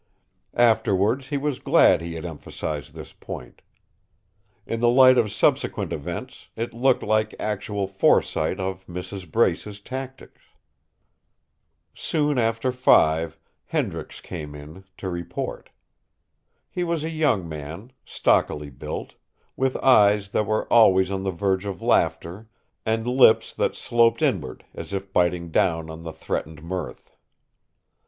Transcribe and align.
Afterwards, 0.55 1.27
he 1.27 1.37
was 1.37 1.59
glad 1.59 2.01
he 2.01 2.15
had 2.15 2.25
emphasized 2.25 2.95
this 2.95 3.13
point. 3.13 3.61
In 4.65 4.79
the 4.79 4.89
light 4.89 5.15
of 5.15 5.31
subsequent 5.31 5.93
events, 5.93 6.49
it 6.55 6.73
looked 6.73 7.03
like 7.03 7.35
actual 7.39 7.87
foresight 7.87 8.59
of 8.59 8.83
Mrs. 8.87 9.31
Brace's 9.31 9.79
tactics. 9.79 10.41
Soon 11.93 12.39
after 12.39 12.71
five 12.71 13.37
Hendricks 13.67 14.21
came 14.21 14.55
in, 14.55 14.85
to 14.97 15.07
report. 15.07 15.69
He 16.67 16.83
was 16.83 17.03
a 17.03 17.11
young 17.11 17.47
man, 17.47 17.91
stockily 18.03 18.71
built, 18.71 19.13
with 19.55 19.77
eyes 19.83 20.29
that 20.29 20.47
were 20.47 20.65
always 20.73 21.11
on 21.11 21.21
the 21.21 21.29
verge 21.31 21.65
of 21.67 21.79
laughter 21.79 22.49
and 22.87 23.05
lips 23.05 23.53
that 23.53 23.75
sloped 23.75 24.23
inward 24.23 24.65
as 24.73 24.93
if 24.93 25.13
biting 25.13 25.51
down 25.51 25.91
on 25.91 26.01
the 26.01 26.11
threatened 26.11 26.63
mirth. 26.63 27.11